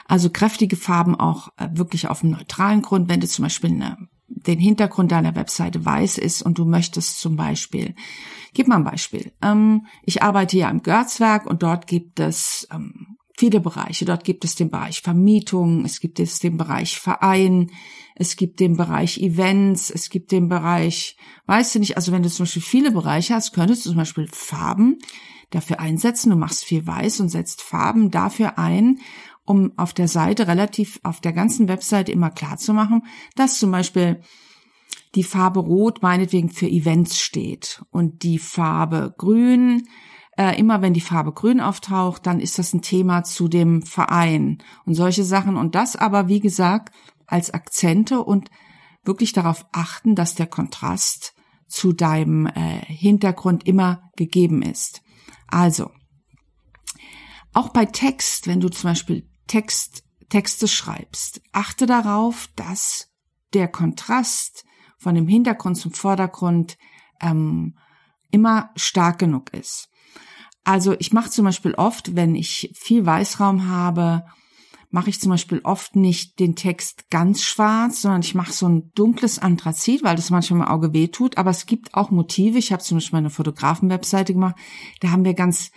Also 0.07 0.29
kräftige 0.29 0.77
Farben 0.77 1.15
auch 1.15 1.49
äh, 1.57 1.69
wirklich 1.73 2.09
auf 2.09 2.23
einem 2.23 2.33
neutralen 2.33 2.83
Grund. 2.83 3.09
Wenn 3.09 3.21
du 3.21 3.27
zum 3.27 3.45
Beispiel 3.45 3.71
eine, 3.71 4.09
den 4.37 4.59
Hintergrund 4.59 5.13
deiner 5.13 5.35
Webseite 5.35 5.85
weiß 5.85 6.19
ist 6.19 6.43
und 6.43 6.59
du 6.59 6.65
möchtest 6.65 7.21
zum 7.21 7.37
Beispiel, 7.37 7.95
gib 8.53 8.69
mal 8.69 8.77
ein 8.77 8.85
Beispiel. 8.85 9.33
Ähm, 9.43 9.87
ich 10.05 10.23
arbeite 10.23 10.57
ja 10.59 10.71
im 10.71 10.83
Görzwerk 10.83 11.47
und 11.47 11.63
dort 11.63 11.87
gibt 11.87 12.21
es 12.21 12.69
ähm, 12.73 13.17
viele 13.37 13.61
Bereiche. 13.61 14.05
Dort 14.05 14.25
gibt 14.25 14.45
es 14.45 14.55
den 14.55 14.71
Bereich 14.71 15.01
Vermietung, 15.01 15.85
es 15.85 16.01
gibt 16.01 16.21
es 16.21 16.39
den 16.39 16.57
Bereich 16.57 16.99
Verein, 16.99 17.71
es 18.17 18.37
gibt 18.37 18.61
den 18.61 18.77
Bereich 18.77 19.19
Events, 19.19 19.91
es 19.91 20.09
gibt 20.09 20.31
den 20.31 20.49
Bereich, 20.49 21.17
weißt 21.47 21.75
du 21.75 21.79
nicht, 21.81 21.97
also 21.97 22.13
wenn 22.13 22.23
du 22.23 22.31
zum 22.31 22.45
Beispiel 22.45 22.63
viele 22.63 22.93
Bereiche 22.93 23.35
hast, 23.35 23.53
könntest 23.53 23.85
du 23.85 23.91
zum 23.91 23.99
Beispiel 23.99 24.29
Farben 24.31 24.99
dafür 25.51 25.81
einsetzen. 25.81 26.31
Du 26.31 26.37
machst 26.37 26.65
viel 26.65 26.87
weiß 26.87 27.21
und 27.21 27.29
setzt 27.29 27.63
Farben 27.63 28.11
dafür 28.11 28.59
ein, 28.59 29.01
um 29.45 29.73
auf 29.77 29.93
der 29.93 30.09
Seite 30.09 30.47
relativ, 30.47 31.01
auf 31.03 31.21
der 31.21 31.33
ganzen 31.33 31.69
Webseite 31.69 32.13
immer 32.13 32.31
klar 32.31 32.57
zu 32.57 32.73
machen, 32.73 33.03
dass 33.37 33.59
zum 33.59 33.71
Beispiel 33.71 34.21
die 35.15 35.25
Farbe 35.25 35.61
Rot 35.61 36.03
meinetwegen 36.03 36.51
für 36.51 36.69
Events 36.69 37.21
steht 37.21 37.83
und 37.91 38.23
die 38.23 38.39
Farbe 38.39 39.15
Grün 39.17 39.85
äh, 40.37 40.59
immer 40.59 40.83
wenn 40.83 40.95
die 40.95 41.01
Farbe 41.01 41.33
grün 41.33 41.61
auftaucht, 41.61 42.27
dann 42.27 42.41
ist 42.41 42.59
das 42.59 42.75
ein 42.75 42.83
Thema 42.83 43.25
zu 43.25 43.49
dem 43.49 43.83
Verein 43.83 44.59
und 44.85 44.95
solche 44.95 45.25
Sachen. 45.25 45.57
Und 45.57 45.75
das 45.75 45.97
aber, 45.97 46.29
wie 46.29 46.41
gesagt, 46.41 46.95
als 47.27 47.53
Akzente 47.53 48.23
und 48.23 48.51
wirklich 49.05 49.33
darauf 49.33 49.67
achten, 49.73 50.15
dass 50.15 50.35
der 50.35 50.47
Kontrast 50.47 51.35
zu 51.69 51.93
deinem 51.93 52.47
äh, 52.47 52.85
Hintergrund 52.87 53.67
immer 53.67 54.11
gegeben 54.17 54.63
ist. 54.63 55.03
Also, 55.47 55.91
auch 57.53 57.69
bei 57.69 57.87
Text, 57.87 58.47
wenn 58.47 58.61
du 58.61 58.69
zum 58.69 58.91
Beispiel 58.91 59.29
Text, 59.47 60.05
Texte 60.29 60.69
schreibst, 60.69 61.41
achte 61.53 61.87
darauf, 61.87 62.49
dass 62.57 63.11
der 63.53 63.69
Kontrast 63.69 64.65
von 64.99 65.15
dem 65.15 65.29
Hintergrund 65.29 65.77
zum 65.77 65.93
Vordergrund 65.93 66.77
ähm, 67.21 67.77
immer 68.31 68.71
stark 68.75 69.19
genug 69.19 69.53
ist. 69.53 69.89
Also 70.65 70.97
ich 70.99 71.13
mache 71.13 71.31
zum 71.31 71.45
Beispiel 71.45 71.75
oft, 71.75 72.17
wenn 72.17 72.35
ich 72.35 72.71
viel 72.75 73.05
Weißraum 73.05 73.69
habe, 73.69 74.25
mache 74.95 75.11
ich 75.11 75.21
zum 75.21 75.31
Beispiel 75.31 75.61
oft 75.65 75.97
nicht 75.97 76.39
den 76.39 76.55
Text 76.55 77.11
ganz 77.11 77.43
schwarz, 77.43 78.03
sondern 78.03 78.23
ich 78.23 78.35
mache 78.35 78.53
so 78.53 78.69
ein 78.69 78.93
dunkles 78.95 79.41
Anthrazit, 79.41 80.05
weil 80.05 80.17
das 80.17 80.31
manchmal 80.31 80.61
im 80.61 80.67
Auge 80.67 80.93
weh 80.93 81.09
tut. 81.09 81.37
Aber 81.37 81.51
es 81.51 81.67
gibt 81.67 81.95
auch 81.95 82.11
Motive. 82.11 82.59
Ich 82.59 82.73
habe 82.73 82.83
zum 82.83 82.99
Beispiel 82.99 83.19
eine 83.19 83.31
Fotografen-Webseite 83.31 84.33
gemacht. 84.33 84.55
Da 85.01 85.11
haben 85.11 85.25
wir 85.25 85.35
ganz, 85.35 85.73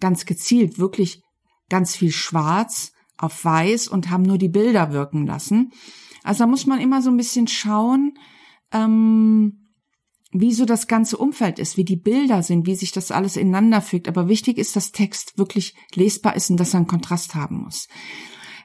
ganz 0.00 0.24
gezielt 0.24 0.78
wirklich 0.78 1.22
ganz 1.68 1.94
viel 1.94 2.12
Schwarz 2.12 2.92
auf 3.16 3.44
Weiß 3.44 3.88
und 3.88 4.10
haben 4.10 4.22
nur 4.22 4.38
die 4.38 4.48
Bilder 4.48 4.92
wirken 4.92 5.26
lassen. 5.26 5.72
Also 6.22 6.44
da 6.44 6.46
muss 6.46 6.66
man 6.66 6.80
immer 6.80 7.02
so 7.02 7.10
ein 7.10 7.16
bisschen 7.16 7.48
schauen, 7.48 8.14
ähm, 8.72 9.62
wie 10.32 10.52
so 10.52 10.64
das 10.64 10.86
ganze 10.86 11.18
Umfeld 11.18 11.58
ist, 11.58 11.76
wie 11.76 11.84
die 11.84 11.96
Bilder 11.96 12.42
sind, 12.42 12.66
wie 12.66 12.74
sich 12.74 12.90
das 12.90 13.10
alles 13.10 13.36
ineinander 13.36 13.82
fügt. 13.82 14.08
Aber 14.08 14.28
wichtig 14.28 14.56
ist, 14.56 14.74
dass 14.76 14.92
Text 14.92 15.36
wirklich 15.36 15.74
lesbar 15.94 16.34
ist 16.36 16.50
und 16.50 16.56
dass 16.58 16.74
er 16.74 16.78
einen 16.78 16.86
Kontrast 16.86 17.34
haben 17.34 17.64
muss. 17.64 17.86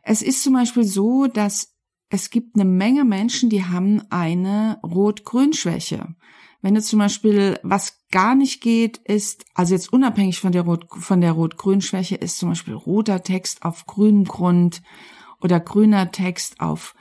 Es 0.03 0.21
ist 0.21 0.43
zum 0.43 0.53
Beispiel 0.53 0.85
so, 0.85 1.27
dass 1.27 1.73
es 2.09 2.29
gibt 2.29 2.55
eine 2.55 2.63
Menge 2.63 3.03
Menschen, 3.03 3.49
die 3.49 3.65
haben 3.65 4.01
eine 4.09 4.79
Rot-Grün-Schwäche. 4.81 6.15
Wenn 6.61 6.75
du 6.75 6.81
zum 6.81 6.99
Beispiel, 6.99 7.59
was 7.63 7.99
gar 8.11 8.35
nicht 8.35 8.61
geht, 8.61 8.97
ist, 8.97 9.45
also 9.53 9.73
jetzt 9.73 9.93
unabhängig 9.93 10.39
von 10.39 10.51
der 10.51 10.63
Rot, 10.63 10.87
von 10.89 11.21
der 11.21 11.33
Rot-Grün-Schwäche, 11.33 12.15
ist 12.15 12.39
zum 12.39 12.49
Beispiel 12.49 12.73
roter 12.73 13.21
Text 13.21 13.63
auf 13.63 13.85
grünem 13.85 14.25
Grund 14.25 14.81
oder 15.41 15.59
grüner 15.59 16.11
Text 16.11 16.59
auf, 16.59 16.95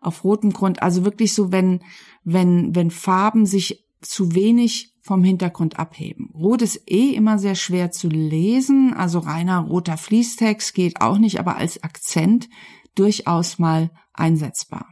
auf 0.00 0.24
rotem 0.24 0.52
Grund. 0.52 0.82
Also 0.82 1.04
wirklich 1.04 1.34
so, 1.34 1.52
wenn, 1.52 1.80
wenn, 2.24 2.74
wenn 2.74 2.90
Farben 2.90 3.44
sich 3.44 3.84
zu 4.00 4.34
wenig 4.34 4.94
vom 5.02 5.24
Hintergrund 5.24 5.78
abheben. 5.78 6.30
Rot 6.34 6.62
ist 6.62 6.88
eh 6.90 7.10
immer 7.10 7.38
sehr 7.38 7.56
schwer 7.56 7.90
zu 7.90 8.08
lesen, 8.08 8.94
also 8.94 9.18
reiner 9.18 9.58
roter 9.58 9.96
Fließtext 9.96 10.74
geht 10.74 11.00
auch 11.00 11.18
nicht, 11.18 11.40
aber 11.40 11.56
als 11.56 11.82
Akzent 11.82 12.48
durchaus 12.94 13.58
mal 13.58 13.90
einsetzbar. 14.12 14.91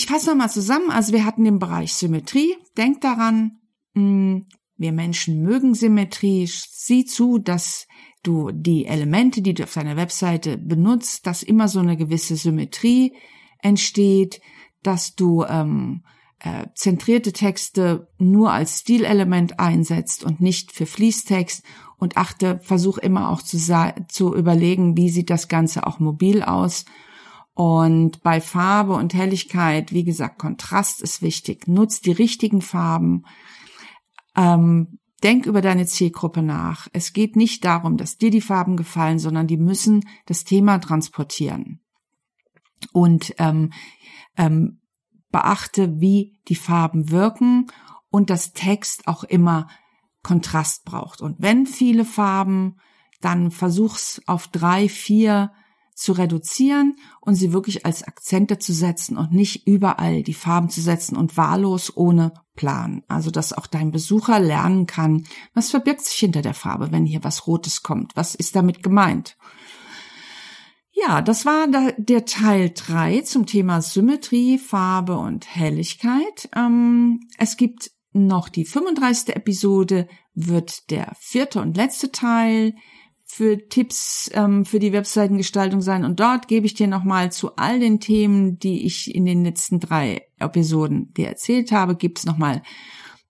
Ich 0.00 0.06
fasse 0.06 0.30
nochmal 0.30 0.48
zusammen, 0.48 0.90
also 0.90 1.12
wir 1.12 1.26
hatten 1.26 1.44
den 1.44 1.58
Bereich 1.58 1.92
Symmetrie. 1.92 2.56
Denk 2.78 3.02
daran, 3.02 3.58
hm, 3.94 4.46
Wir 4.78 4.92
Menschen 4.92 5.42
mögen 5.42 5.74
Symmetrie. 5.74 6.46
Sieh 6.46 7.04
zu, 7.04 7.36
dass 7.36 7.86
du 8.22 8.50
die 8.50 8.86
Elemente, 8.86 9.42
die 9.42 9.52
du 9.52 9.64
auf 9.64 9.74
deiner 9.74 9.98
Webseite 9.98 10.56
benutzt, 10.56 11.26
dass 11.26 11.42
immer 11.42 11.68
so 11.68 11.80
eine 11.80 11.98
gewisse 11.98 12.36
Symmetrie 12.36 13.12
entsteht, 13.58 14.40
dass 14.82 15.16
du 15.16 15.44
ähm, 15.44 16.02
äh, 16.38 16.68
zentrierte 16.74 17.34
Texte 17.34 18.08
nur 18.16 18.52
als 18.52 18.78
Stilelement 18.78 19.60
einsetzt 19.60 20.24
und 20.24 20.40
nicht 20.40 20.72
für 20.72 20.86
Fließtext 20.86 21.62
und 21.98 22.16
achte, 22.16 22.58
versuch 22.62 22.96
immer 22.96 23.28
auch 23.28 23.42
zu, 23.42 23.58
zu 24.08 24.34
überlegen, 24.34 24.96
wie 24.96 25.10
sieht 25.10 25.28
das 25.28 25.48
Ganze 25.48 25.86
auch 25.86 25.98
mobil 25.98 26.42
aus. 26.42 26.86
Und 27.60 28.22
bei 28.22 28.40
Farbe 28.40 28.94
und 28.94 29.12
Helligkeit, 29.12 29.92
wie 29.92 30.02
gesagt, 30.02 30.38
Kontrast 30.38 31.02
ist 31.02 31.20
wichtig. 31.20 31.68
Nutz 31.68 32.00
die 32.00 32.10
richtigen 32.10 32.62
Farben. 32.62 33.26
Ähm, 34.34 34.98
denk 35.22 35.44
über 35.44 35.60
deine 35.60 35.84
Zielgruppe 35.84 36.40
nach. 36.40 36.88
Es 36.94 37.12
geht 37.12 37.36
nicht 37.36 37.66
darum, 37.66 37.98
dass 37.98 38.16
dir 38.16 38.30
die 38.30 38.40
Farben 38.40 38.78
gefallen, 38.78 39.18
sondern 39.18 39.46
die 39.46 39.58
müssen 39.58 40.08
das 40.24 40.44
Thema 40.44 40.78
transportieren. 40.78 41.82
Und 42.92 43.34
ähm, 43.36 43.74
ähm, 44.38 44.80
beachte, 45.30 46.00
wie 46.00 46.40
die 46.48 46.54
Farben 46.54 47.10
wirken 47.10 47.66
und 48.08 48.30
das 48.30 48.54
Text 48.54 49.06
auch 49.06 49.22
immer 49.22 49.68
Kontrast 50.22 50.86
braucht. 50.86 51.20
Und 51.20 51.36
wenn 51.40 51.66
viele 51.66 52.06
Farben, 52.06 52.78
dann 53.20 53.50
versuch's 53.50 54.22
auf 54.24 54.48
drei, 54.48 54.88
vier 54.88 55.52
zu 56.00 56.12
reduzieren 56.12 56.96
und 57.20 57.34
sie 57.34 57.52
wirklich 57.52 57.84
als 57.86 58.02
Akzente 58.02 58.58
zu 58.58 58.72
setzen 58.72 59.16
und 59.16 59.32
nicht 59.32 59.66
überall 59.66 60.22
die 60.22 60.34
Farben 60.34 60.70
zu 60.70 60.80
setzen 60.80 61.16
und 61.16 61.36
wahllos 61.36 61.96
ohne 61.96 62.32
Plan. 62.56 63.02
Also, 63.08 63.30
dass 63.30 63.52
auch 63.52 63.66
dein 63.66 63.90
Besucher 63.90 64.40
lernen 64.40 64.86
kann, 64.86 65.24
was 65.54 65.70
verbirgt 65.70 66.02
sich 66.02 66.18
hinter 66.18 66.42
der 66.42 66.54
Farbe, 66.54 66.90
wenn 66.90 67.06
hier 67.06 67.22
was 67.22 67.46
Rotes 67.46 67.82
kommt. 67.82 68.16
Was 68.16 68.34
ist 68.34 68.56
damit 68.56 68.82
gemeint? 68.82 69.36
Ja, 70.92 71.22
das 71.22 71.46
war 71.46 71.66
der 71.96 72.24
Teil 72.24 72.72
drei 72.74 73.20
zum 73.20 73.46
Thema 73.46 73.80
Symmetrie, 73.80 74.58
Farbe 74.58 75.16
und 75.16 75.54
Helligkeit. 75.54 76.50
Ähm, 76.54 77.20
es 77.38 77.56
gibt 77.56 77.90
noch 78.12 78.48
die 78.48 78.64
35. 78.64 79.34
Episode, 79.36 80.08
wird 80.34 80.90
der 80.90 81.12
vierte 81.18 81.60
und 81.60 81.76
letzte 81.76 82.12
Teil 82.12 82.74
für 83.30 83.68
Tipps 83.68 84.30
ähm, 84.34 84.64
für 84.64 84.78
die 84.78 84.92
Webseitengestaltung 84.92 85.80
sein. 85.80 86.04
Und 86.04 86.20
dort 86.20 86.48
gebe 86.48 86.66
ich 86.66 86.74
dir 86.74 86.86
nochmal 86.86 87.32
zu 87.32 87.56
all 87.56 87.80
den 87.80 88.00
Themen, 88.00 88.58
die 88.58 88.84
ich 88.84 89.14
in 89.14 89.24
den 89.24 89.44
letzten 89.44 89.80
drei 89.80 90.22
Episoden 90.38 91.12
dir 91.14 91.28
erzählt 91.28 91.72
habe, 91.72 91.96
gibt's 91.96 92.26
nochmal 92.26 92.62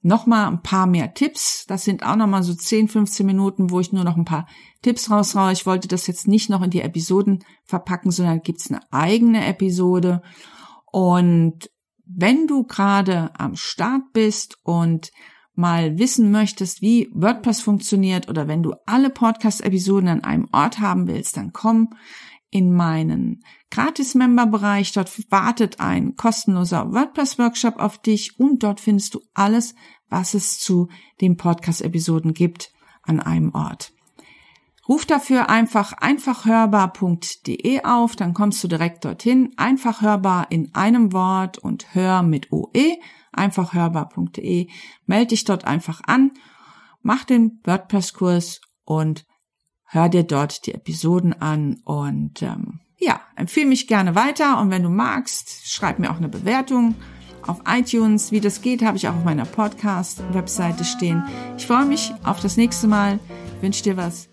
noch 0.03 0.27
mal 0.27 0.47
ein 0.47 0.63
paar 0.63 0.87
mehr 0.87 1.13
Tipps. 1.13 1.67
Das 1.67 1.85
sind 1.85 2.05
auch 2.05 2.17
nochmal 2.17 2.43
so 2.43 2.55
10, 2.55 2.89
15 2.89 3.27
Minuten, 3.27 3.71
wo 3.71 3.81
ich 3.81 3.93
nur 3.93 4.05
noch 4.05 4.17
ein 4.17 4.25
paar 4.25 4.47
Tipps 4.83 5.11
raushaue. 5.11 5.53
Ich 5.53 5.67
wollte 5.67 5.89
das 5.89 6.07
jetzt 6.07 6.27
nicht 6.27 6.49
noch 6.49 6.63
in 6.63 6.71
die 6.71 6.81
Episoden 6.81 7.45
verpacken, 7.65 8.11
sondern 8.11 8.41
gibt's 8.41 8.71
eine 8.71 8.81
eigene 8.93 9.47
Episode. 9.47 10.23
Und 10.91 11.71
wenn 12.07 12.47
du 12.47 12.65
gerade 12.65 13.31
am 13.39 13.57
Start 13.57 14.13
bist 14.13 14.57
und 14.63 15.11
mal 15.55 15.99
wissen 15.99 16.31
möchtest, 16.31 16.81
wie 16.81 17.09
WordPress 17.13 17.61
funktioniert 17.61 18.29
oder 18.29 18.49
wenn 18.49 18.63
du 18.63 18.75
alle 18.87 19.11
Podcast-Episoden 19.11 20.09
an 20.09 20.25
einem 20.25 20.49
Ort 20.53 20.81
haben 20.81 21.07
willst, 21.07 21.37
dann 21.37 21.53
komm 21.53 21.91
in 22.51 22.73
meinen 22.75 23.45
Gratis-Member-Bereich. 23.71 24.93
Dort 24.93 25.31
wartet 25.31 25.81
ein 25.81 26.17
kostenloser 26.17 26.93
WordPress-Workshop 26.93 27.79
auf 27.79 27.99
dich 27.99 28.39
und 28.39 28.63
dort 28.63 28.81
findest 28.81 29.15
du 29.15 29.21
alles, 29.35 29.75
was 30.09 30.35
es 30.35 30.59
zu 30.59 30.89
den 31.21 31.37
Podcast-Episoden 31.37 32.35
gibt 32.35 32.73
an 33.03 33.21
einem 33.21 33.55
Ort. 33.55 33.93
Ruf 34.89 35.07
dafür 35.07 35.49
einfach 35.49 35.93
einfachhörbar.de 35.93 37.85
auf, 37.85 38.17
dann 38.17 38.35
kommst 38.35 38.65
du 38.65 38.69
direkt 38.69 39.05
dorthin. 39.05 39.53
Einfachhörbar 39.57 40.49
in 40.51 40.75
einem 40.75 41.13
Wort 41.13 41.59
und 41.59 41.95
hör 41.95 42.23
mit 42.23 42.51
OE 42.51 42.97
einfachhörbar.de. 43.33 44.69
Melde 45.07 45.27
dich 45.29 45.45
dort 45.45 45.65
einfach 45.65 46.01
an, 46.07 46.33
mach 47.03 47.25
den 47.25 47.61
WordPress-Kurs 47.65 48.61
und 48.85 49.27
hör 49.85 50.09
dir 50.09 50.25
dort 50.25 50.67
die 50.67 50.75
Episoden 50.75 51.33
an 51.33 51.81
und 51.85 52.43
ähm, 52.43 52.81
ja, 52.99 53.21
empfehle 53.35 53.67
mich 53.67 53.89
gerne 53.89 54.15
weiter 54.15 54.61
und 54.61 54.71
wenn 54.71 54.83
du 54.83 54.91
magst, 54.91 55.67
schreib 55.67 55.99
mir 55.99 56.11
auch 56.11 56.19
eine 56.19 56.29
Bewertung 56.29 56.95
auf 57.47 57.63
iTunes. 57.67 58.31
Wie 58.31 58.41
das 58.41 58.61
geht, 58.61 58.83
habe 58.83 58.99
ich 58.99 59.09
auch 59.09 59.17
auf 59.17 59.25
meiner 59.25 59.47
Podcast-Webseite 59.47 60.85
stehen. 60.85 61.25
Ich 61.57 61.67
freue 61.67 61.87
mich 61.87 62.13
auf 62.25 62.41
das 62.41 62.57
nächste 62.57 62.87
Mal. 62.87 63.19
Wünsche 63.63 63.83
dir 63.83 63.97
was. 63.97 64.29